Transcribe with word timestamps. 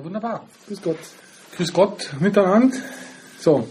Ja, 0.00 0.04
wunderbar. 0.06 0.46
Grüß 0.66 0.80
Gott. 0.80 0.96
Grüß 1.56 1.72
Gott 1.74 2.08
miteinander. 2.20 2.74
So. 3.38 3.68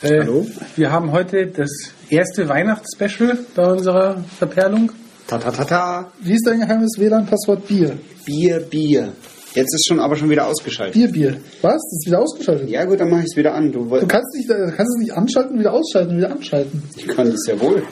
Äh, 0.00 0.20
Hallo. 0.20 0.46
Wir 0.74 0.90
haben 0.90 1.12
heute 1.12 1.48
das 1.48 1.68
erste 2.08 2.48
Weihnachtsspecial 2.48 3.36
bei 3.54 3.66
unserer 3.72 4.24
Verperlung. 4.38 4.90
Ta 5.26 5.36
ta 5.36 5.50
ta 5.50 5.64
ta. 5.64 6.12
Wie 6.20 6.32
ist 6.32 6.46
dein 6.46 6.60
geheimes 6.60 6.92
WLAN-Passwort? 6.98 7.66
Bier. 7.68 7.98
Bier, 8.24 8.60
Bier. 8.60 9.12
Jetzt 9.54 9.74
ist 9.74 9.86
schon 9.86 10.00
aber 10.00 10.16
schon 10.16 10.30
wieder 10.30 10.46
ausgeschaltet. 10.46 10.94
Bier, 10.94 11.08
Bier. 11.12 11.36
Was? 11.60 11.74
Das 11.74 11.92
ist 11.92 12.06
wieder 12.06 12.20
ausgeschaltet. 12.20 12.70
Ja 12.70 12.86
gut, 12.86 13.00
dann 13.00 13.10
mache 13.10 13.20
ich 13.20 13.26
es 13.30 13.36
wieder 13.36 13.52
an. 13.52 13.70
Du, 13.70 13.84
Du 13.84 14.06
kannst, 14.06 14.34
nicht, 14.34 14.48
kannst 14.48 14.94
es 14.96 14.98
nicht 14.98 15.12
anschalten, 15.12 15.58
wieder 15.58 15.74
ausschalten, 15.74 16.16
wieder 16.16 16.30
anschalten. 16.32 16.82
ich 16.96 17.06
kann 17.06 17.30
das 17.30 17.46
ja 17.46 17.60
wohl. 17.60 17.82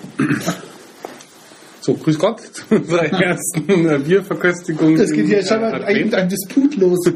So, 1.83 1.95
grüß 1.95 2.19
Gott 2.19 2.41
zu 2.53 2.63
unserer 2.71 3.07
ersten 3.07 3.89
äh, 3.89 3.99
Bierverköstigung. 3.99 4.97
Das 4.97 5.11
geht 5.11 5.27
hier 5.27 5.41
im, 5.41 5.45
scheinbar 5.45 5.81
äh, 5.81 6.03
ein, 6.03 6.15
ein 6.15 6.29
Disput 6.29 6.77
los. 6.77 6.99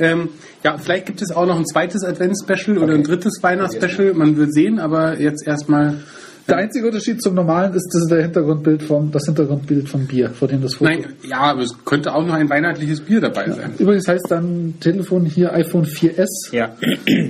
Ähm, 0.00 0.30
ja, 0.64 0.78
vielleicht 0.78 1.06
gibt 1.06 1.20
es 1.20 1.30
auch 1.30 1.46
noch 1.46 1.56
ein 1.56 1.66
zweites 1.66 2.02
Advents-Special 2.02 2.78
oder 2.78 2.94
ein 2.94 3.04
drittes 3.04 3.42
Weihnachtsspecial. 3.42 4.14
Man 4.14 4.36
wird 4.38 4.52
sehen, 4.52 4.80
aber 4.80 5.20
jetzt 5.20 5.46
erstmal. 5.46 6.02
Der 6.48 6.56
einzige 6.56 6.86
Unterschied 6.86 7.22
zum 7.22 7.34
normalen 7.34 7.72
ist, 7.74 7.88
das 7.92 8.02
ist 8.02 8.12
Hintergrundbild 8.12 8.82
vom, 8.82 9.10
das 9.10 9.24
Hintergrundbild 9.26 9.88
vom 9.88 10.06
Bier, 10.06 10.30
vor 10.30 10.48
dem 10.48 10.62
das 10.62 10.74
Foto. 10.74 10.90
Nein, 10.90 11.04
ja, 11.26 11.38
aber 11.38 11.62
es 11.62 11.72
könnte 11.84 12.14
auch 12.14 12.26
noch 12.26 12.34
ein 12.34 12.48
weihnachtliches 12.50 13.00
Bier 13.00 13.20
dabei 13.20 13.50
sein. 13.50 13.74
Übrigens 13.78 14.08
heißt 14.08 14.26
dann 14.28 14.74
Telefon 14.80 15.24
hier 15.24 15.52
iPhone 15.52 15.84
4S 15.84 16.52
Ja. 16.52 16.74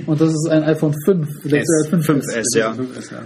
und 0.07 0.19
das 0.19 0.29
ist 0.31 0.49
ein 0.49 0.63
iPhone 0.63 0.93
5. 1.05 1.27
Das 1.43 1.53
ist 1.53 1.93
ein 1.93 2.01
5S. 2.01 2.23
5S, 2.23 2.57
ja. 2.57 2.75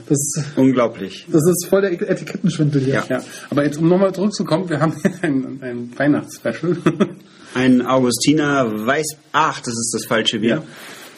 Das, 0.08 0.46
Unglaublich. 0.56 1.26
das 1.32 1.42
ist 1.48 1.68
voll 1.70 1.82
der 1.82 1.92
Etikettenschwindel 1.94 2.82
hier. 2.82 2.94
Ja. 2.96 3.04
Ja, 3.10 3.24
aber 3.50 3.64
jetzt 3.64 3.78
um 3.78 3.88
nochmal 3.88 4.14
zurückzukommen, 4.14 4.70
wir 4.70 4.80
haben 4.80 4.94
hier 5.02 5.12
ein, 5.22 5.60
ein 5.62 5.90
Weihnachtsspecial. 5.98 6.78
Ein 7.56 7.82
Augustiner 7.82 8.86
Weiß... 8.86 9.06
Ach, 9.32 9.60
das 9.60 9.74
ist 9.74 9.92
das 9.94 10.06
falsche 10.06 10.40
Bier. 10.40 10.64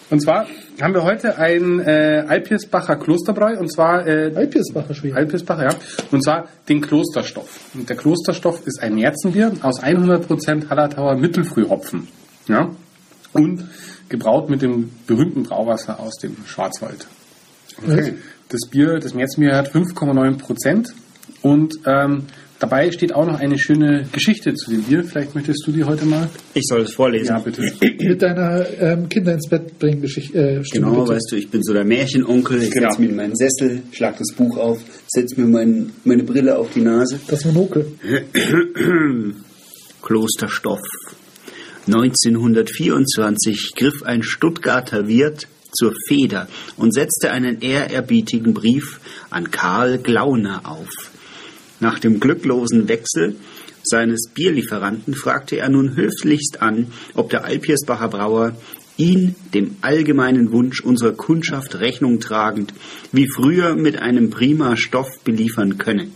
Und 0.10 0.22
zwar 0.22 0.48
haben 0.82 0.94
wir 0.94 1.04
heute 1.04 1.38
ein 1.38 1.80
äh, 1.80 2.24
Alpirsbacher 2.28 2.96
Klosterbräu 2.98 3.58
und 3.60 3.72
zwar 3.72 4.08
äh, 4.08 4.34
Alpirsbacher 4.36 4.94
Schwede. 4.94 5.16
Alpirsbacher, 5.16 5.64
ja. 5.64 5.76
Und 6.12 6.24
zwar 6.24 6.48
den 6.68 6.82
Klosterstoff. 6.82 7.60
Und 7.74 7.90
der 7.90 7.98
Klosterstoff 7.98 8.66
ist 8.66 8.82
ein 8.82 8.96
Märzenbier 8.96 9.52
aus 9.62 9.82
100% 9.84 10.70
Hallertauer 10.70 11.16
Mittelfrühhopfen. 11.16 12.08
Ja. 12.48 12.70
Und 13.34 13.70
gebraut 14.10 14.50
mit 14.50 14.62
dem 14.62 14.92
berühmten 15.06 15.44
Brauwasser 15.44 16.00
aus 16.00 16.16
dem 16.16 16.36
Schwarzwald. 16.46 17.08
Okay. 17.82 18.16
Das 18.50 18.62
Bier, 18.70 19.00
das 19.00 19.14
Märzenbier 19.14 19.56
hat 19.56 19.72
5,9% 19.72 20.90
und 21.42 21.76
ähm, 21.86 22.26
dabei 22.60 22.92
steht 22.92 23.14
auch 23.14 23.26
noch 23.26 23.40
eine 23.40 23.58
schöne 23.58 24.06
Geschichte 24.12 24.54
zu 24.54 24.70
dem 24.72 24.84
Bier. 24.84 25.04
Vielleicht 25.04 25.34
möchtest 25.36 25.66
du 25.66 25.72
die 25.72 25.84
heute 25.84 26.06
mal? 26.06 26.30
Ich 26.54 26.66
soll 26.68 26.82
es 26.82 26.94
vorlesen. 26.94 27.28
Ja, 27.28 27.40
bitte. 27.40 27.62
Mit 27.82 28.22
deiner 28.22 28.66
ähm, 28.80 29.10
Kinder 29.10 29.34
ins 29.34 29.48
Bett 29.50 29.80
bringen 29.80 30.02
Geschichte. 30.02 30.38
Äh, 30.38 30.64
Genau, 30.72 31.02
bitte. 31.02 31.16
weißt 31.16 31.32
du, 31.32 31.36
ich 31.38 31.50
bin 31.50 31.64
so 31.64 31.74
der 31.74 31.86
Märchenonkel. 31.86 32.62
Ich 32.64 32.72
Genau. 32.72 32.90
setze 32.90 33.02
mich 33.02 33.10
in 33.12 33.16
meinen 33.16 33.36
Sessel, 33.36 33.82
schlag 33.92 34.18
das 34.18 34.34
Buch 34.36 34.58
auf, 34.58 34.80
setze 35.08 35.40
mir 35.40 35.48
mein, 35.48 35.92
meine 36.04 36.24
Brille 36.24 36.58
auf 36.58 36.70
die 36.74 36.82
Nase. 36.82 37.20
Das 37.28 37.46
Monokel. 37.46 37.88
Klosterstoff. 40.02 40.80
1924 41.88 43.74
griff 43.76 44.04
ein 44.04 44.22
Stuttgarter 44.24 45.08
Wirt 45.08 45.48
zur 45.72 45.94
Feder 46.08 46.48
und 46.78 46.94
setzte 46.94 47.32
einen 47.32 47.62
ehrerbietigen 47.62 48.54
Brief 48.54 49.00
an 49.30 49.50
Karl 49.52 49.98
Glauner 50.00 50.62
auf. 50.66 50.88
Nach 51.80 52.00
dem 52.00 52.20
glücklosen 52.20 52.88
Wechsel 52.88 53.36
seines 53.84 54.30
Bierlieferanten 54.34 55.14
fragte 55.14 55.58
er 55.58 55.70
nun 55.70 55.96
höflichst 55.96 56.62
an, 56.62 56.88
ob 57.16 57.30
der 57.30 57.46
Alpiersbacher 57.46 58.10
Brauer 58.10 58.56
ihn 58.98 59.36
dem 59.54 59.78
allgemeinen 59.82 60.52
Wunsch 60.52 60.82
unserer 60.82 61.14
Kundschaft 61.14 61.80
Rechnung 61.80 62.20
tragend 62.20 62.74
wie 63.14 63.30
früher 63.30 63.76
mit 63.76 64.02
einem 64.02 64.30
prima 64.30 64.76
Stoff 64.76 65.08
beliefern 65.24 65.78
könne. 65.78 66.10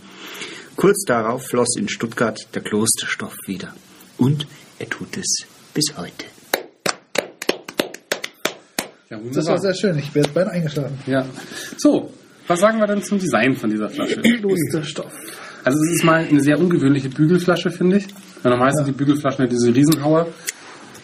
Kurz 0.76 1.04
darauf 1.06 1.46
floss 1.46 1.76
in 1.78 1.88
Stuttgart 1.88 2.38
der 2.54 2.62
Klosterstoff 2.62 3.36
wieder. 3.46 3.74
Und 4.18 4.46
er 4.78 4.88
tut 4.90 5.16
es 5.16 5.46
bis 5.72 5.96
heute. 5.96 6.26
Ja, 9.08 9.18
Das 9.32 9.46
war 9.46 9.58
sehr 9.58 9.74
schön. 9.74 9.98
Ich 9.98 10.10
bin 10.10 10.24
jetzt 10.24 10.34
beinahe 10.34 10.52
eingeschlafen. 10.52 10.98
Ja. 11.06 11.26
So, 11.78 12.12
was 12.46 12.60
sagen 12.60 12.78
wir 12.78 12.86
denn 12.86 13.02
zum 13.02 13.18
Design 13.18 13.56
von 13.56 13.70
dieser 13.70 13.88
Flasche? 13.88 14.20
Klosterstoff. 14.20 15.12
Also 15.64 15.78
es 15.86 15.96
ist 15.96 16.04
mal 16.04 16.24
eine 16.24 16.40
sehr 16.40 16.58
ungewöhnliche 16.58 17.08
Bügelflasche, 17.08 17.70
finde 17.70 17.98
ich. 17.98 18.06
Weil 18.42 18.52
normalerweise 18.52 18.84
sind 18.84 18.88
die 18.88 18.98
Bügelflaschen 18.98 19.44
ja 19.44 19.50
diese 19.50 19.74
Riesenhauer. 19.74 20.26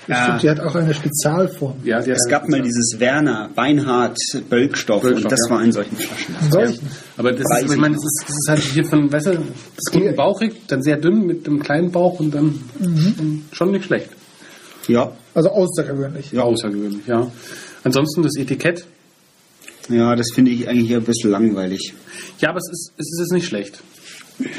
Stimmt, 0.04 0.42
die 0.42 0.50
hat 0.50 0.60
auch 0.60 0.74
eine 0.74 0.92
Spezialform. 0.92 1.76
Ja, 1.84 1.98
Es 1.98 2.26
gab 2.26 2.48
mal 2.48 2.60
dieses 2.60 2.98
Werner 2.98 3.50
Weinhardt 3.54 4.18
Bölkstoff, 4.48 5.02
Bölkstoff, 5.02 5.24
und 5.24 5.32
das 5.32 5.40
ja. 5.48 5.54
war 5.54 5.62
in 5.62 5.72
solchen 5.72 5.96
Flaschen. 5.96 6.34
Solchen. 6.50 6.88
Aber 7.16 7.32
das 7.32 7.40
ist, 7.40 7.72
ich 7.72 7.76
meine, 7.80 7.94
das 7.94 8.04
ist, 8.04 8.24
das 8.26 8.36
ist 8.36 8.48
halt 8.48 8.60
hier 8.60 8.84
von, 8.84 9.12
weißt 9.12 9.26
du, 9.26 9.30
das 9.34 9.42
ist 9.78 9.94
unten 9.94 10.16
bauchig, 10.16 10.66
dann 10.66 10.82
sehr 10.82 10.96
dünn 10.96 11.26
mit 11.26 11.46
einem 11.46 11.60
kleinen 11.60 11.92
Bauch 11.92 12.18
und 12.18 12.34
dann 12.34 12.58
schon, 12.80 13.44
schon 13.52 13.70
nicht 13.70 13.84
schlecht. 13.84 14.10
Ja, 14.88 15.12
Also 15.34 15.50
außergewöhnlich. 15.50 16.32
Ja, 16.32 16.42
außergewöhnlich, 16.42 17.06
ja. 17.06 17.30
Ansonsten 17.84 18.22
das 18.22 18.36
Etikett. 18.36 18.84
Ja, 19.90 20.16
das 20.16 20.26
finde 20.34 20.50
ich 20.50 20.68
eigentlich 20.68 20.94
ein 20.94 21.04
bisschen 21.04 21.30
langweilig. 21.30 21.92
Ja, 22.38 22.50
aber 22.50 22.58
es 22.58 22.70
ist, 22.70 22.92
es 22.96 23.20
ist 23.20 23.32
nicht 23.32 23.46
schlecht. 23.46 23.82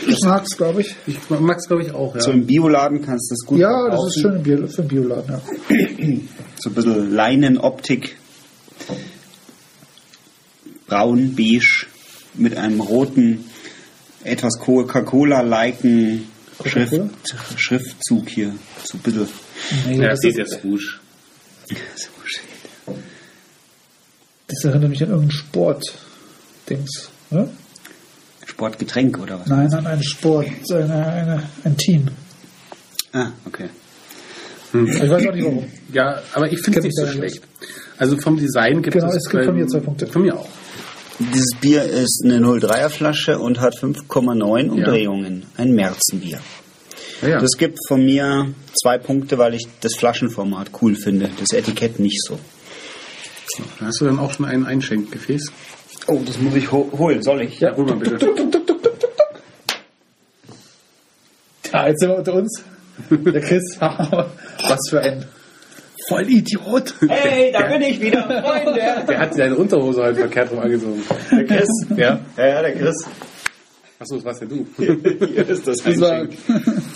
Ich 0.07 0.19
mag 0.23 0.43
es, 0.43 0.55
glaube 0.57 0.81
ich. 0.81 0.95
Ich 1.07 1.17
mag 1.29 1.57
es, 1.57 1.67
glaube 1.67 1.83
ich, 1.83 1.91
auch, 1.91 2.13
ja. 2.13 2.21
So 2.21 2.31
im 2.31 2.45
Bioladen 2.45 3.01
kannst 3.03 3.31
du 3.31 3.35
das 3.35 3.45
gut 3.47 3.59
Ja, 3.59 3.69
das 3.89 3.95
verkaufen. 3.95 4.07
ist 4.09 4.21
schön 4.21 4.35
im 4.35 4.43
Bio, 4.43 4.67
für 4.67 4.81
den 4.83 4.87
Bioladen. 4.87 5.41
Ja. 5.69 6.17
So 6.59 6.69
ein 6.69 6.75
bisschen 6.75 7.11
Leinenoptik. 7.11 8.17
Braun, 10.85 11.35
beige, 11.35 11.87
mit 12.35 12.55
einem 12.55 12.81
roten, 12.81 13.45
etwas 14.23 14.59
Coca-Cola-liken 14.59 16.27
Schrift? 16.65 17.01
Schriftzug 17.57 18.29
hier. 18.29 18.53
So 18.83 18.97
ein 18.97 19.01
bisschen. 19.01 19.27
Nee, 19.87 19.97
ja, 19.97 20.09
das, 20.09 20.19
steht 20.19 20.37
ist, 20.37 20.37
jetzt 20.37 20.63
Rouge. 20.63 20.99
Das 24.61 24.69
erinnert 24.69 24.91
mich 24.91 25.01
an 25.01 25.09
irgendeinen 25.09 25.31
Sport-Dings. 25.31 27.09
Ne? 27.31 27.49
Sportgetränk 28.45 29.17
oder 29.17 29.39
was? 29.39 29.47
Nein, 29.47 29.73
an 29.73 29.87
einen 29.87 30.03
Sport, 30.03 30.49
eine, 30.71 31.05
eine, 31.07 31.43
ein 31.63 31.77
Team. 31.77 32.09
Ah, 33.11 33.29
okay. 33.47 33.69
Ich 34.73 35.01
weiß 35.01 35.11
auch 35.27 35.33
nicht 35.33 35.43
warum. 35.43 35.65
Ja, 35.91 36.21
aber 36.33 36.51
ich 36.51 36.61
finde 36.61 36.77
es 36.79 36.85
nicht 36.85 36.95
so 36.95 37.07
schlecht. 37.07 37.41
Also 37.97 38.17
vom 38.17 38.37
Design 38.37 38.83
gibt 38.83 38.93
Genau, 38.93 39.07
es... 39.07 39.15
es 39.15 39.29
gibt 39.31 39.45
von 39.45 39.55
ähm, 39.55 39.61
mir 39.61 39.67
zwei 39.67 39.79
Punkte. 39.79 40.05
Von 40.05 40.21
mir 40.21 40.37
auch. 40.37 40.47
Dieses 41.17 41.55
Bier 41.59 41.83
ist 41.83 42.21
eine 42.23 42.37
03er 42.37 42.89
Flasche 42.89 43.39
und 43.39 43.59
hat 43.59 43.75
5,9 43.75 44.69
Umdrehungen. 44.69 45.47
Ein 45.57 45.71
Märzenbier. 45.71 46.39
Ja, 47.23 47.27
ja. 47.27 47.39
Das 47.39 47.51
gibt 47.57 47.79
von 47.87 48.05
mir 48.05 48.53
zwei 48.79 48.99
Punkte, 48.99 49.39
weil 49.39 49.55
ich 49.55 49.67
das 49.81 49.95
Flaschenformat 49.97 50.69
cool 50.83 50.95
finde. 50.95 51.31
Das 51.39 51.51
Etikett 51.51 51.99
nicht 51.99 52.23
so. 52.23 52.37
Hast 53.79 54.01
du 54.01 54.05
dann 54.05 54.19
auch 54.19 54.31
schon 54.33 54.45
ein 54.45 54.65
Einschenkgefäß. 54.65 55.51
Oh, 56.07 56.21
das 56.25 56.39
muss 56.39 56.55
ich 56.55 56.71
ho 56.71 56.89
holen. 56.97 57.21
Soll 57.21 57.41
ich? 57.41 57.59
Ja, 57.59 57.75
hol 57.75 57.85
mal 57.85 57.95
bitte. 57.95 58.17
Ja, 61.71 61.87
jetzt 61.87 61.99
sind 62.01 62.09
wir 62.09 62.17
unter 62.17 62.33
uns. 62.33 62.63
Der 63.09 63.41
Chris, 63.41 63.63
was 63.79 64.79
für 64.89 65.01
ein 65.01 65.25
Vollidiot. 66.07 66.93
Hey, 67.07 67.51
da 67.51 67.67
bin 67.67 67.81
ich 67.81 68.01
wieder, 68.01 68.23
Freunde. 68.23 69.05
Der 69.07 69.19
hat 69.19 69.33
seine 69.33 69.55
Unterhose 69.55 70.03
halt 70.03 70.17
verkehrt 70.17 70.51
rum 70.51 70.59
angezogen. 70.59 71.01
Der 71.31 71.45
Chris. 71.45 71.69
Ja. 71.95 72.19
Ja, 72.37 72.47
ja, 72.47 72.61
der 72.61 72.75
Chris. 72.75 72.95
Achso, 73.99 74.15
das 74.15 74.25
warst 74.25 74.41
ja 74.41 74.47
du. 74.47 74.65
Hier 74.77 75.47
ist 75.47 75.67
das 75.67 75.77
Das 75.77 76.01
war, 76.01 76.27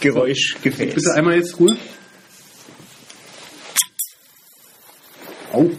Geräuschgefäß. 0.01 0.96
Bitte 0.96 1.13
einmal 1.13 1.36
jetzt 1.36 1.60
Ruhe. 1.60 1.78
Au. 5.54 5.69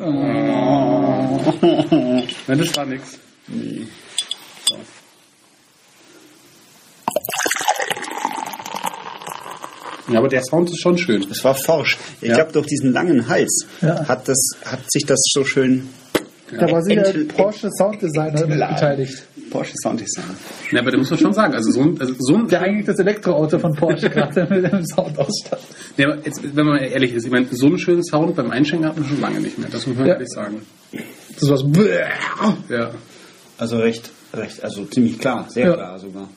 Nein, 0.00 1.38
das 2.46 2.76
war 2.76 2.86
nix. 2.86 3.18
So. 4.66 4.76
Ja, 10.12 10.18
aber 10.18 10.28
der 10.28 10.42
Sound 10.42 10.68
ist 10.70 10.80
schon 10.80 10.98
schön. 10.98 11.24
Das 11.28 11.44
war 11.44 11.54
forsch. 11.54 11.96
Ich 12.20 12.28
Ja. 12.28 12.34
glaube, 12.36 12.52
durch 12.52 12.66
diesen 12.66 12.92
langen 12.92 13.28
Hals 13.28 13.66
Ja. 13.80 14.06
hat, 14.08 14.26
das, 14.28 14.38
hat 14.64 14.80
sich 14.90 15.04
das 15.06 15.20
so 15.32 15.44
schön 15.44 15.88
da 16.58 16.70
war 16.70 16.82
sicher 16.82 17.06
Entel- 17.06 17.26
der 17.26 17.34
Porsche 17.34 17.68
Sounddesigner 17.76 18.46
beteiligt. 18.46 19.22
Porsche 19.50 19.74
Sounddesign. 19.82 20.24
Ja, 20.70 20.80
aber 20.80 20.90
da 20.92 20.98
muss 20.98 21.10
man 21.10 21.18
schon 21.18 21.32
sagen, 21.32 21.54
also 21.54 21.70
so 21.72 21.80
ein, 21.82 22.00
also 22.00 22.14
so 22.18 22.36
ein 22.36 22.46
Der 22.48 22.62
eigentlich 22.62 22.86
das 22.86 22.98
Elektroauto 22.98 23.58
von 23.58 23.74
Porsche 23.74 24.08
gerade 24.10 24.46
mit 24.48 24.72
dem 24.72 24.84
Sound 24.86 25.18
ausstattet. 25.18 25.66
Ja, 25.96 26.06
aber 26.12 26.18
jetzt, 26.24 26.40
wenn 26.56 26.66
man 26.66 26.78
ehrlich 26.78 27.12
ist, 27.14 27.24
ich 27.24 27.30
meine, 27.32 27.46
so 27.50 27.66
einen 27.66 27.78
schönen 27.78 28.04
Sound 28.04 28.36
beim 28.36 28.50
Einschenken 28.50 28.86
hat 28.88 28.96
man 28.96 29.06
schon 29.08 29.20
lange 29.20 29.40
nicht 29.40 29.58
mehr. 29.58 29.68
Das 29.70 29.86
muss 29.86 29.96
man 29.96 30.06
Ja. 30.06 30.12
ehrlich 30.14 30.28
sagen. 30.28 30.62
Das 31.38 31.48
war 31.48 31.56
so. 31.56 31.70
Ja. 32.68 32.90
Also 33.58 33.78
recht, 33.78 34.10
recht, 34.34 34.62
also 34.62 34.84
ziemlich 34.86 35.18
klar, 35.18 35.46
sehr 35.48 35.66
Ja. 35.66 35.74
klar 35.74 35.98
sogar. 35.98 36.28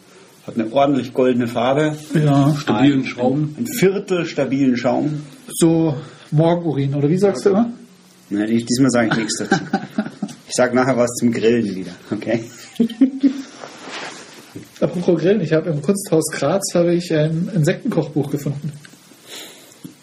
Hat 0.48 0.56
eine 0.60 0.72
ordentlich 0.74 1.14
goldene 1.14 1.48
Farbe. 1.48 1.96
Ja. 2.16 2.54
Stabilen 2.60 3.02
Ein- 3.02 3.06
Schrauben. 3.08 3.56
Ein 3.60 3.68
Viertel 3.68 4.26
stabilen 4.26 4.76
Schaum. 4.76 5.22
So 5.48 5.96
Morgenurin, 6.32 6.96
oder 6.96 7.10
wie 7.10 7.18
sagst 7.18 7.46
du 7.46 7.50
immer? 7.52 7.72
Nein, 8.30 8.48
diesmal 8.48 8.90
sage 8.90 9.10
ich 9.12 9.18
nichts 9.18 9.38
dazu. 9.38 9.56
Ich 10.54 10.58
sage 10.58 10.76
nachher 10.76 10.96
was 10.96 11.10
zum 11.16 11.32
Grillen 11.32 11.76
wieder, 11.76 11.94
okay? 12.12 12.44
Apropos 14.80 15.20
Grillen, 15.20 15.42
ich 15.42 15.52
habe 15.52 15.72
im 15.72 15.82
Kunsthaus 15.82 16.30
Graz 16.30 16.76
habe 16.76 16.94
ich 16.94 17.12
ein 17.12 17.50
Insektenkochbuch 17.56 18.30
gefunden. 18.30 18.72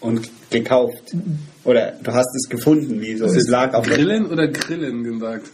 Und 0.01 0.29
gekauft. 0.49 1.15
Oder 1.63 1.93
du 2.03 2.11
hast 2.11 2.35
es 2.35 2.49
gefunden, 2.49 2.99
wie 2.99 3.15
so. 3.15 3.27
Es 3.27 3.47
lag 3.47 3.73
auf 3.73 3.85
Grillen 3.85 4.25
oder 4.25 4.49
Grillen 4.49 5.05
gesagt? 5.05 5.47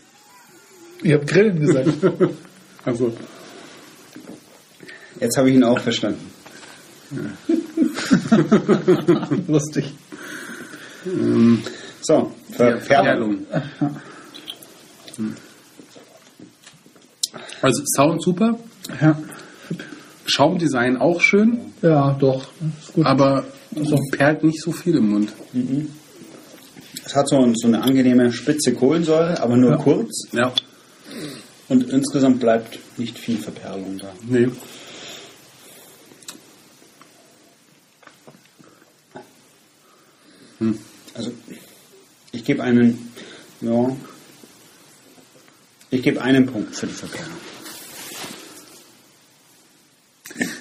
Ich 1.03 1.13
habe 1.13 1.25
Grillen 1.25 1.59
gesagt. 1.59 1.89
Also, 2.83 3.13
Jetzt 5.19 5.37
habe 5.37 5.49
ich 5.49 5.55
ihn 5.57 5.63
auch 5.63 5.79
verstanden. 5.79 6.31
Lustig. 9.47 9.93
So, 12.01 12.31
Verperlung. 12.51 13.45
Perlung. 13.45 13.97
Also 17.61 17.83
Sound 17.95 18.21
super, 18.23 18.57
Ja, 19.01 19.19
Schaumdesign 20.25 20.97
auch 20.97 21.21
schön, 21.21 21.59
ja 21.81 22.13
doch. 22.19 22.47
Ist 22.81 22.93
gut. 22.93 23.05
aber 23.05 23.45
perlt 24.11 24.43
nicht 24.43 24.61
so 24.61 24.71
viel 24.71 24.95
im 24.97 25.09
Mund. 25.09 25.33
Es 27.05 27.15
hat 27.15 27.27
so, 27.29 27.51
so 27.55 27.67
eine 27.67 27.81
angenehme 27.81 28.31
spitze 28.33 28.73
Kohlensäure, 28.73 29.39
aber 29.41 29.55
nur 29.57 29.71
Ja. 29.71 29.77
kurz. 29.77 30.27
Ja, 30.33 30.51
Und 31.69 31.89
insgesamt 31.89 32.39
bleibt 32.39 32.79
nicht 32.97 33.17
viel 33.17 33.37
Verperlung 33.37 33.97
da. 33.97 34.11
nee. 34.23 34.49
Also, 41.13 41.31
ich 42.31 42.43
gebe 42.43 42.63
einen, 42.63 43.11
ja, 43.61 43.95
ich 45.91 46.01
gebe 46.03 46.21
einen 46.21 46.45
Punkt 46.45 46.75
für 46.75 46.87
die 46.87 46.93
Verperlung. 46.93 47.31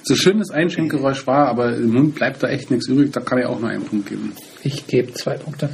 So 0.04 0.14
schön 0.14 0.38
das 0.38 0.50
Einschenkgeräusch 0.50 1.26
war, 1.26 1.48
aber 1.48 1.76
im 1.76 1.92
Mund 1.92 2.14
bleibt 2.14 2.42
da 2.42 2.48
echt 2.48 2.70
nichts 2.70 2.88
übrig, 2.88 3.12
da 3.12 3.20
kann 3.20 3.38
ich 3.38 3.44
auch 3.46 3.58
nur 3.60 3.68
einen 3.68 3.84
Punkt 3.84 4.08
geben. 4.08 4.32
Ich 4.62 4.86
gebe 4.86 5.12
zwei 5.14 5.36
Punkte. 5.36 5.68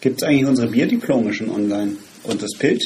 Gibt 0.00 0.20
es 0.20 0.28
eigentlich 0.28 0.46
unsere 0.46 0.68
Bierdiplome 0.68 1.32
schon 1.32 1.48
online? 1.48 1.92
Und 2.24 2.42
das 2.42 2.50
Bild? 2.58 2.82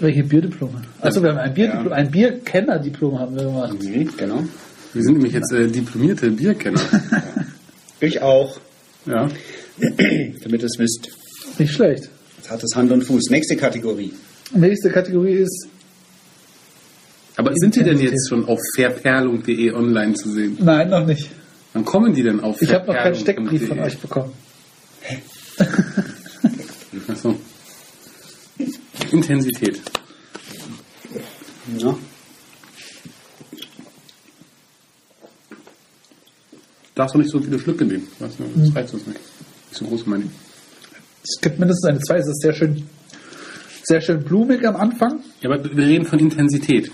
Welche 0.00 0.24
Bierdiplome? 0.24 0.82
Also 1.00 1.22
wir 1.22 1.30
haben 1.30 1.38
ein 1.38 1.54
Bierdiplom, 1.54 1.86
Ja. 1.88 1.92
ein 1.92 2.10
Bierkennerdiplom 2.10 3.18
haben 3.18 3.36
wir 3.36 3.44
gemacht. 3.44 3.82
Mhm, 3.82 4.10
genau. 4.16 4.42
Wir 4.92 5.02
sind 5.02 5.14
nämlich 5.14 5.32
jetzt 5.34 5.52
äh, 5.52 5.68
diplomierte 5.68 6.30
Bierkenner. 6.30 6.80
Ich 8.02 8.22
auch, 8.22 8.58
ja. 9.04 9.28
damit 9.78 10.62
ihr 10.62 10.64
es 10.64 10.78
wisst. 10.78 11.10
Nicht 11.58 11.74
schlecht. 11.74 12.08
Jetzt 12.38 12.50
hat 12.50 12.62
es 12.64 12.74
Hand 12.74 12.90
und 12.92 13.02
Fuß. 13.04 13.28
Nächste 13.28 13.56
Kategorie. 13.56 14.10
Nächste 14.52 14.90
Kategorie 14.90 15.34
ist, 15.34 15.68
Aber 17.36 17.52
sind 17.54 17.76
die 17.76 17.82
denn 17.84 17.98
jetzt 18.00 18.28
schon 18.28 18.44
auf 18.46 18.58
verperlung.de 18.74 19.72
online 19.72 20.14
zu 20.14 20.30
sehen? 20.30 20.56
nein, 20.60 20.90
noch 20.90 21.06
nicht. 21.06 21.30
Wann 21.72 21.84
kommen 21.84 22.12
die 22.12 22.22
denn 22.22 22.40
auf 22.40 22.60
Ich 22.60 22.72
habe 22.74 22.86
noch 22.88 22.94
keinen? 22.94 23.14
Steckbrief 23.14 23.68
von 23.68 23.78
euch 23.78 23.96
bekommen. 23.98 24.32
Achso. 27.08 27.36
Intensität. 29.12 29.80
Ja. 31.78 31.96
Darfst 36.94 37.14
du 37.14 37.18
nicht 37.18 37.30
so 37.30 37.40
viele 37.40 37.58
Schlücke 37.58 37.84
nehmen? 37.84 38.08
Weißt 38.18 38.38
du, 38.40 38.44
das 38.60 38.74
reizt 38.74 38.94
uns 38.94 39.06
nicht. 39.06 39.18
Nicht 39.70 39.78
so 39.78 39.84
groß 39.86 40.06
meine 40.06 40.24
ich. 40.24 40.30
Es 41.22 41.40
gibt 41.40 41.58
mindestens 41.58 41.88
eine 41.88 42.00
zwei. 42.00 42.16
Es 42.18 42.26
ist 42.26 42.40
sehr 42.42 42.52
schön, 42.52 42.84
sehr 43.90 44.00
schön 44.00 44.22
blumig 44.22 44.64
am 44.64 44.76
Anfang. 44.76 45.20
Ja, 45.40 45.50
aber 45.50 45.64
wir 45.64 45.84
reden 45.86 46.04
von 46.06 46.18
Intensität. 46.20 46.90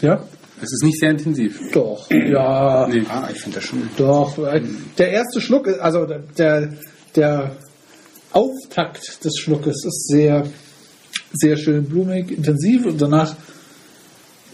Ja. 0.00 0.22
Es 0.62 0.72
ist 0.72 0.84
nicht 0.84 1.00
sehr 1.00 1.10
intensiv. 1.10 1.60
Doch. 1.72 2.08
Ja. 2.10 2.86
Nee. 2.88 3.02
Ah, 3.08 3.28
ich 3.32 3.40
finde 3.40 3.56
das 3.56 3.64
schon. 3.64 3.88
Doch. 3.96 4.38
äh, 4.38 4.62
Der 4.98 5.10
erste 5.10 5.40
Schluck, 5.40 5.66
ist- 5.66 5.80
also 5.80 6.06
der, 6.38 6.72
der 7.16 7.56
Auftakt 8.32 9.24
des 9.24 9.36
Schluckes 9.36 9.84
ist 9.84 10.06
sehr, 10.08 10.46
sehr 11.32 11.56
schön 11.56 11.84
blumig, 11.84 12.30
intensiv 12.30 12.86
und 12.86 13.00
danach 13.02 13.34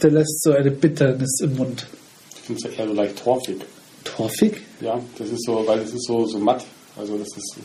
der 0.02 0.10
lässt 0.12 0.42
so 0.42 0.52
eine 0.52 0.70
Bitternis 0.70 1.40
im 1.42 1.54
Mund. 1.56 1.86
Ich 2.34 2.40
finde 2.46 2.66
es 2.66 2.74
eher 2.78 2.86
so 2.88 2.94
leicht 2.94 3.16
torfig. 3.22 3.58
Torfig? 4.04 4.62
Ja, 4.80 4.98
das 5.18 5.28
ist 5.28 5.44
so, 5.44 5.62
weil 5.66 5.80
es 5.80 5.92
ist 5.92 6.06
so, 6.06 6.24
so 6.24 6.38
matt. 6.38 6.64
Also 6.98 7.18
das 7.18 7.28
ist. 7.36 7.56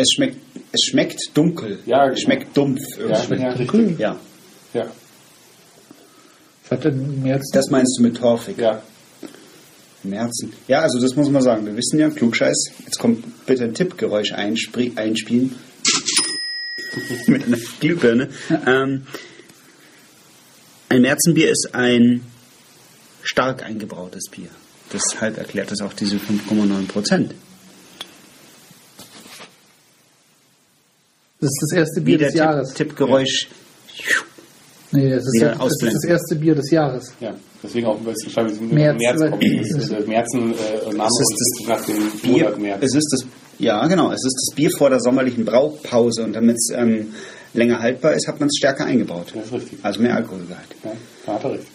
Es 0.00 0.12
schmeckt, 0.12 0.36
es 0.70 0.84
schmeckt 0.84 1.18
dunkel. 1.34 1.80
Ja, 1.84 2.04
genau. 2.04 2.14
Es 2.14 2.20
schmeckt 2.20 2.56
dumpf. 2.56 2.78
Ja, 2.98 3.04
irgendwie. 3.04 3.42
ja, 3.42 3.54
dunkel. 3.54 3.80
richtig. 3.80 3.98
ja. 3.98 4.20
Ja, 4.74 4.86
Was 6.62 6.70
hat 6.70 6.84
denn 6.84 7.22
mehr 7.22 7.34
als 7.36 7.50
Das 7.52 7.68
meinst 7.70 7.98
du 7.98 8.02
mit 8.04 8.16
torfig? 8.18 8.56
ja. 8.58 8.80
Im 10.04 10.12
Herzen. 10.12 10.52
Ja, 10.68 10.82
also 10.82 11.00
das 11.00 11.16
muss 11.16 11.28
man 11.28 11.42
sagen. 11.42 11.66
Wir 11.66 11.76
wissen 11.76 11.98
ja, 11.98 12.08
Klugscheiß. 12.10 12.70
Jetzt 12.84 12.98
kommt 13.00 13.46
bitte 13.46 13.64
ein 13.64 13.74
Tippgeräusch 13.74 14.32
einspielen. 14.32 15.56
mit 17.26 17.46
einer 17.46 17.56
Glühbirne. 17.80 18.28
Ähm, 18.66 19.06
ein 20.88 21.02
Märzenbier 21.02 21.50
ist 21.50 21.70
ein 21.72 22.24
stark 23.24 23.64
eingebrautes 23.64 24.30
Bier. 24.30 24.50
Deshalb 24.92 25.36
erklärt 25.38 25.72
das 25.72 25.80
auch 25.80 25.92
diese 25.92 26.18
5,9 26.18 26.86
Prozent. 26.86 27.34
Das 31.40 31.50
ist 31.50 31.68
das 31.70 31.78
erste 31.78 32.00
Bier 32.00 32.18
Wie 32.18 32.24
des 32.24 32.34
Jahres. 32.34 32.68
Tipp, 32.74 32.88
Tippgeräusch. 32.88 33.48
Nee, 34.90 35.10
das 35.10 35.24
ist, 35.26 35.40
ja, 35.40 35.54
das 35.54 35.72
ist 35.82 35.94
das 35.94 36.04
erste 36.04 36.34
Bier 36.36 36.54
des 36.54 36.70
Jahres. 36.70 37.12
Ja, 37.20 37.34
deswegen 37.62 37.86
auch, 37.86 37.98
weil 38.04 38.14
es 38.14 38.24
wahrscheinlich 38.24 38.58
im 38.58 38.74
März, 38.74 38.98
März, 38.98 39.20
kommt. 39.30 39.42
Das 39.44 39.70
ist 39.82 39.92
der 39.92 40.00
Märzen 40.06 40.54
äh, 40.54 40.94
Name 40.94 41.08
Es 41.08 41.20
ist 41.20 41.40
ist 41.40 41.68
nach 41.68 41.84
dem 41.84 42.10
Bier, 42.22 42.44
Monat 42.44 42.58
März. 42.58 42.78
es 42.82 42.94
ist 42.94 43.08
das, 43.12 43.26
ja 43.58 43.86
genau, 43.86 44.10
es 44.10 44.24
ist 44.24 44.48
das 44.48 44.54
Bier 44.56 44.70
vor 44.70 44.88
der 44.88 45.00
sommerlichen 45.00 45.44
Braupause 45.44 46.24
und 46.24 46.32
damit 46.32 46.56
es 46.56 46.70
ähm, 46.74 47.12
länger 47.54 47.80
haltbar 47.80 48.14
ist, 48.14 48.26
hat 48.26 48.40
man 48.40 48.48
es 48.48 48.56
stärker 48.56 48.86
eingebaut. 48.86 49.32
Das 49.34 49.46
ist 49.46 49.52
richtig. 49.52 49.78
Also 49.82 50.00
mehr 50.00 50.16
Alkoholgehalt. 50.16 50.68
Ja, 50.82 50.92
da 51.26 51.34
hat 51.34 51.44
er 51.44 51.52
recht. 51.52 51.66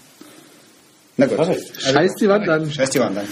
Na 1.17 1.25
gut. 1.27 1.37
Hat 1.37 1.47
er 1.49 1.55
recht. 1.55 1.81
Scheiß 1.81 2.11
die 2.19 2.27
Wand 2.27 2.49
an. 2.49 2.71
Scheiß 2.71 2.89
die 2.89 2.99
Wand 2.99 3.17
an. 3.17 3.27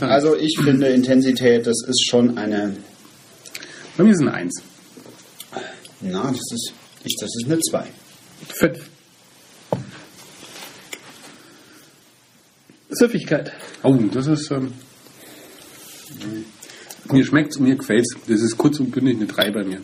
Also 0.00 0.36
ich 0.36 0.56
finde 0.62 0.88
Intensität, 0.88 1.66
das 1.66 1.82
ist 1.86 2.08
schon 2.08 2.38
eine, 2.38 2.76
Bei 3.96 4.04
mir 4.04 4.14
sind 4.14 4.28
eine 4.28 4.36
Eins. 4.36 4.62
Na, 6.00 6.30
das 6.30 6.40
ist, 6.52 6.72
ich, 7.04 7.16
das 7.20 7.30
ist 7.36 7.44
eine 7.46 7.60
2. 7.60 7.86
Fünf. 8.48 8.90
Süffigkeit. 12.90 13.52
Oh, 13.82 13.94
das 14.12 14.26
ist. 14.26 14.50
Ähm, 14.50 14.72
mir 17.10 17.24
schmeckt's 17.24 17.56
und 17.56 17.64
mir 17.64 17.76
gefällt's. 17.76 18.14
Das 18.26 18.40
ist 18.40 18.56
kurz 18.58 18.80
und 18.80 18.90
bündig 18.90 19.16
eine 19.16 19.26
3 19.26 19.50
bei 19.50 19.64
mir. 19.64 19.80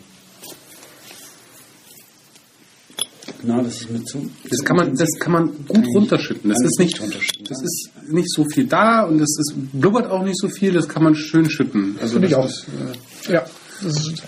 Na, 3.43 3.61
das 3.61 3.81
ist 3.81 3.89
mir 3.89 4.03
zu. 4.03 4.29
Das 4.49 4.63
kann 4.63 4.75
man, 4.75 4.95
das 4.95 5.09
kann 5.19 5.31
man 5.31 5.65
gut 5.67 5.85
runterschütten. 5.95 6.49
Das 6.49 6.61
ist 6.61 6.79
ich 6.79 6.99
nicht, 6.99 7.49
das 7.49 7.61
ist 7.61 7.91
nicht 8.09 8.29
so 8.29 8.45
viel 8.51 8.65
da 8.65 9.03
und 9.03 9.21
es 9.21 9.37
ist, 9.39 9.53
blubbert 9.73 10.09
auch 10.09 10.23
nicht 10.23 10.37
so 10.37 10.49
viel. 10.49 10.73
Das 10.73 10.89
kann 10.89 11.03
man 11.03 11.15
schön 11.15 11.49
schütten. 11.49 11.97
Also 12.01 12.13
Finde 12.13 12.27
ich 12.27 12.33
das 12.33 12.43
auch. 12.43 12.49
Ist, 12.49 13.29
äh, 13.29 13.33
Ja. 13.33 13.45
Das 13.81 13.95
ist, 13.95 14.23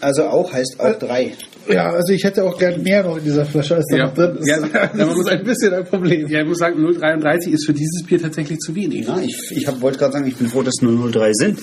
Also 0.00 0.24
auch 0.24 0.52
heißt 0.52 0.76
auch 0.78 0.98
3. 0.98 1.32
ja, 1.68 1.90
also 1.90 2.12
ich 2.14 2.24
hätte 2.24 2.42
auch 2.44 2.58
gern 2.58 2.82
mehr 2.82 3.02
noch 3.02 3.18
in 3.18 3.24
dieser 3.24 3.44
Flasche, 3.44 3.76
als 3.76 3.86
da 3.90 3.96
Ja. 3.98 4.06
noch 4.06 4.14
drin 4.14 4.36
ist. 4.38 4.46
Ja, 4.48 4.58
das 4.60 4.94
man 4.94 5.08
ist 5.10 5.16
muss- 5.16 5.26
ein 5.26 5.44
bisschen 5.44 5.74
ein 5.74 5.84
Problem. 5.84 6.26
ja, 6.28 6.40
ich 6.40 6.46
muss 6.48 6.58
sagen, 6.58 6.80
0,33 6.82 7.52
ist 7.52 7.66
für 7.66 7.74
dieses 7.74 8.02
Bier 8.06 8.20
tatsächlich 8.20 8.58
zu 8.60 8.74
wenig. 8.74 9.04
Na, 9.06 9.20
ich, 9.22 9.36
ich 9.50 9.66
hab- 9.66 9.80
wollte 9.82 9.98
gerade 9.98 10.14
sagen, 10.14 10.26
ich 10.26 10.36
bin 10.36 10.48
froh, 10.48 10.62
dass 10.62 10.76
nur 10.80 10.92
0,3 10.92 11.32
sind. 11.34 11.58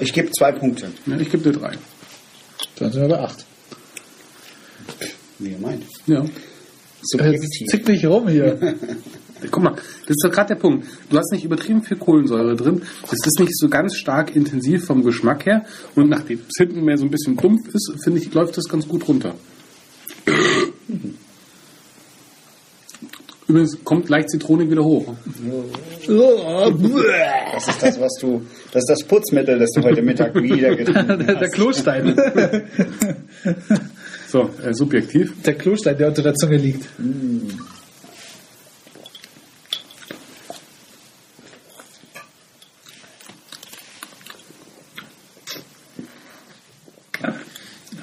Ich 0.00 0.12
gebe 0.12 0.30
zwei 0.32 0.52
Punkte. 0.52 0.88
Ja, 1.06 1.16
ich 1.18 1.30
gebe 1.30 1.42
dir 1.50 1.58
3. 1.58 1.72
Dann 2.78 2.92
sind 2.92 3.00
wir 3.02 3.08
bei 3.08 3.18
acht. 3.20 3.44
Wie 5.38 5.50
ihr 5.50 5.58
meint. 5.58 5.84
Ja. 6.06 6.22
Jetzt 6.22 6.30
Subjektiv. 7.10 7.68
zick 7.68 7.88
nicht 7.88 8.04
rum 8.06 8.28
hier. 8.28 8.58
Guck 9.50 9.62
mal, 9.62 9.74
das 9.74 10.10
ist 10.10 10.24
doch 10.24 10.30
gerade 10.30 10.48
der 10.48 10.60
Punkt. 10.60 10.86
Du 11.10 11.18
hast 11.18 11.32
nicht 11.32 11.44
übertrieben 11.44 11.82
viel 11.82 11.96
Kohlensäure 11.96 12.56
drin. 12.56 12.82
Es 13.04 13.26
ist 13.26 13.40
nicht 13.40 13.56
so 13.56 13.68
ganz 13.68 13.96
stark 13.96 14.34
intensiv 14.36 14.84
vom 14.86 15.02
Geschmack 15.02 15.46
her. 15.46 15.64
Und 15.94 16.08
nachdem 16.08 16.40
es 16.40 16.56
hinten 16.58 16.84
mehr 16.84 16.98
so 16.98 17.04
ein 17.04 17.10
bisschen 17.10 17.36
dumpf 17.36 17.68
ist, 17.72 17.92
finde 18.02 18.20
ich, 18.20 18.32
läuft 18.32 18.56
das 18.56 18.68
ganz 18.68 18.86
gut 18.86 19.06
runter. 19.08 19.34
Übrigens 23.48 23.78
kommt 23.84 24.08
leicht 24.08 24.30
Zitrone 24.30 24.70
wieder 24.70 24.84
hoch. 24.84 25.14
Das 27.54 27.68
ist 27.68 27.82
das, 27.82 28.00
was 28.00 28.12
du. 28.20 28.42
Das 28.72 28.82
ist 28.82 28.88
das 28.88 29.04
Putzmittel, 29.04 29.58
das 29.58 29.70
du 29.74 29.82
heute 29.82 30.00
Mittag 30.00 30.34
wieder 30.34 30.74
getrunken 30.76 31.18
der, 31.18 31.34
der 31.34 31.48
hast. 31.48 31.52
Klostein. 31.52 32.16
So, 34.32 34.48
äh, 34.64 34.72
subjektiv. 34.72 35.42
Der 35.42 35.52
Klostein, 35.52 35.98
der 35.98 36.08
unter 36.08 36.22
der 36.22 36.32
Zunge 36.32 36.56
liegt. 36.56 36.88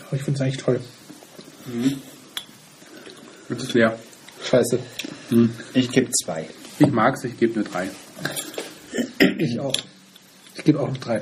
Aber 0.07 0.17
es 0.75 0.83
eigentlich 1.67 1.93
toll. 1.93 1.97
Das 3.49 3.63
ist 3.63 3.73
leer. 3.73 3.99
Scheiße. 4.43 4.79
Ich 5.73 5.91
gebe 5.91 6.09
zwei. 6.11 6.47
Ich 6.79 6.91
mag's, 6.91 7.23
ich 7.23 7.37
gebe 7.37 7.59
eine 7.59 7.69
3. 7.69 7.89
Ich 9.37 9.59
auch. 9.59 9.75
Ich 10.55 10.63
gebe 10.63 10.79
auch 10.79 10.89
noch 10.89 10.97
drei. 10.97 11.21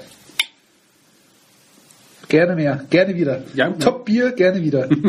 Gerne 2.28 2.56
mehr, 2.56 2.86
gerne 2.90 3.16
wieder. 3.16 3.44
Ja. 3.54 3.72
Top 3.72 4.06
Bier, 4.06 4.32
gerne 4.32 4.62
wieder. 4.62 4.90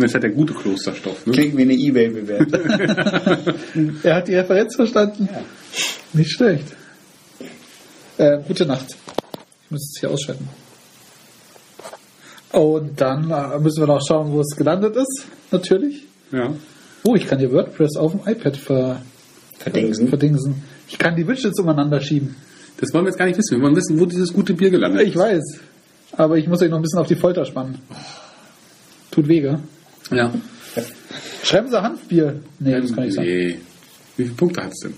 Das 0.00 0.14
hat 0.14 0.22
der 0.22 0.30
gute 0.30 0.54
Klosterstoff. 0.54 1.26
Ne? 1.26 1.32
Klingt 1.32 1.56
wie 1.56 1.62
eine 1.62 1.74
Ebay-Bewertung. 1.74 2.60
er 4.04 4.14
hat 4.14 4.28
die 4.28 4.36
Referenz 4.36 4.76
verstanden. 4.76 5.28
Nicht 6.12 6.30
schlecht. 6.30 6.68
Äh, 8.16 8.38
gute 8.46 8.64
Nacht. 8.64 8.86
Ich 9.64 9.70
muss 9.72 9.92
es 9.92 9.98
hier 9.98 10.10
ausschalten. 10.10 10.48
Und 12.52 13.00
dann 13.00 13.30
äh, 13.30 13.58
müssen 13.58 13.80
wir 13.80 13.86
noch 13.86 14.00
schauen, 14.06 14.32
wo 14.32 14.40
es 14.40 14.56
gelandet 14.56 14.96
ist. 14.96 15.26
Natürlich. 15.50 16.04
Ja. 16.32 16.54
Oh, 17.04 17.14
ich 17.14 17.26
kann 17.26 17.38
hier 17.38 17.52
WordPress 17.52 17.96
auf 17.96 18.12
dem 18.12 18.20
iPad 18.26 18.56
ver 18.56 19.02
Verdingsen. 19.58 20.08
verdingsen. 20.08 20.62
Ich 20.88 20.98
kann 20.98 21.16
die 21.16 21.26
Widgets 21.26 21.58
umeinander 21.60 22.00
schieben. 22.00 22.36
Das 22.80 22.92
wollen 22.94 23.04
wir 23.04 23.10
jetzt 23.10 23.18
gar 23.18 23.26
nicht 23.26 23.38
wissen. 23.38 23.56
Wir 23.56 23.62
wollen 23.64 23.76
wissen, 23.76 23.98
wo 23.98 24.06
dieses 24.06 24.32
gute 24.32 24.54
Bier 24.54 24.70
gelandet 24.70 25.06
Ich 25.06 25.16
weiß. 25.16 25.42
Aber 26.12 26.38
ich 26.38 26.46
muss 26.46 26.62
euch 26.62 26.70
noch 26.70 26.78
ein 26.78 26.82
bisschen 26.82 27.00
auf 27.00 27.06
die 27.08 27.16
Folter 27.16 27.44
spannen. 27.44 27.78
Tut 29.10 29.28
weh, 29.28 29.40
gell? 29.40 29.58
ist. 30.02 30.12
Ja. 30.12 30.32
Schreiben 31.42 31.68
Sie 31.68 31.82
Hanfbier. 31.82 32.40
Nee, 32.60 32.80
das 32.80 32.94
kann 32.94 33.04
ich 33.04 33.14
sagen. 33.14 33.26
nee. 33.26 33.58
Wie 34.16 34.24
viele 34.24 34.34
Punkte 34.34 34.62
hat's 34.64 34.80
denn? 34.80 34.94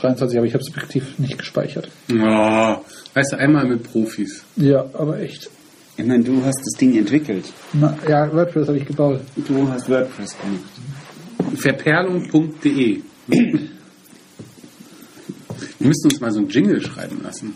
23, 0.00 0.38
aber 0.38 0.46
ich 0.46 0.54
habe 0.54 0.62
es 0.62 0.70
objektiv 0.70 1.18
nicht 1.18 1.38
gespeichert. 1.38 1.88
Oh, 2.10 2.76
weißt 3.14 3.32
du, 3.32 3.38
einmal 3.38 3.66
mit 3.66 3.82
Profis. 3.84 4.44
Ja, 4.56 4.84
aber 4.94 5.20
echt. 5.20 5.50
Ich 5.96 6.06
meine, 6.06 6.24
du 6.24 6.42
hast 6.44 6.58
das 6.58 6.78
Ding 6.78 6.96
entwickelt. 6.96 7.44
Na, 7.74 7.96
ja, 8.08 8.32
WordPress 8.32 8.68
habe 8.68 8.78
ich 8.78 8.86
gebaut. 8.86 9.20
Du 9.36 9.68
hast 9.68 9.88
WordPress 9.88 10.36
gemacht. 10.38 11.58
Verperlung.de 11.60 13.02
Wir 15.78 15.86
müssen 15.86 16.10
uns 16.10 16.20
mal 16.20 16.30
so 16.30 16.40
einen 16.40 16.48
Jingle 16.48 16.80
schreiben 16.80 17.20
lassen. 17.22 17.54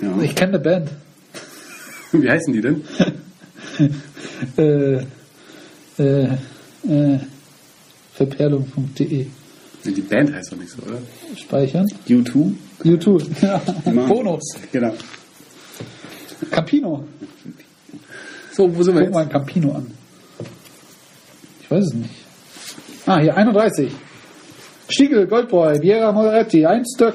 Ja. 0.00 0.20
Ich 0.22 0.34
kenne 0.34 0.54
eine 0.54 0.60
Band. 0.60 0.90
Wie 2.12 2.28
heißen 2.28 2.52
die 2.52 2.60
denn? 2.60 2.82
Äh, 4.58 4.96
äh, 5.98 6.34
äh, 6.86 7.18
verperlung.de. 8.12 9.26
Die 9.84 10.00
Band 10.00 10.32
heißt 10.32 10.52
doch 10.52 10.58
nicht 10.58 10.70
so, 10.70 10.82
oder? 10.82 10.98
Speichern. 11.36 11.86
U2? 12.08 12.52
YouTube. 12.84 13.22
Ja. 13.42 13.60
Immer. 13.84 14.06
Bonus. 14.06 14.42
Genau. 14.70 14.94
Campino. 16.50 17.04
So, 18.52 18.74
wo 18.76 18.82
sind 18.82 18.94
wir 18.94 19.04
Guck 19.04 19.14
mal 19.14 19.20
jetzt? 19.24 19.34
ein 19.34 19.40
Campino 19.40 19.72
an. 19.72 19.86
Ich 21.62 21.70
weiß 21.70 21.86
es 21.86 21.94
nicht. 21.94 22.10
Ah, 23.06 23.18
hier 23.18 23.36
31. 23.36 23.90
Stiegel, 24.88 25.26
Goldbräu, 25.26 25.80
Viera 25.80 26.12
Moretti, 26.12 26.66
ein 26.66 26.84
Stück 26.94 27.14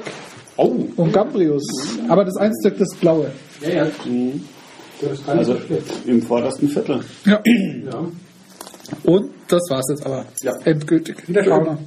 Oh, 0.56 0.74
und 0.96 1.12
Gambrius. 1.12 1.62
Aber 2.08 2.24
das 2.24 2.36
ein 2.36 2.52
Stück, 2.60 2.78
das 2.78 2.88
blaue. 2.96 3.30
ja, 3.62 3.70
ja. 3.70 3.86
Also 5.28 5.56
im 6.06 6.20
vordersten 6.22 6.68
Viertel. 6.68 7.00
Ja. 7.24 7.40
ja. 7.44 8.04
Und 9.04 9.30
das 9.46 9.62
war's 9.70 9.84
jetzt 9.90 10.04
aber. 10.04 10.24
Ja. 10.42 10.52
Endgültig. 10.64 11.28
Wiederschauen. 11.28 11.78